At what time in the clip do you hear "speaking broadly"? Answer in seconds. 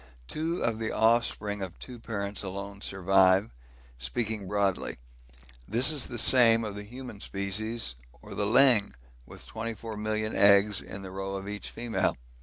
3.99-4.97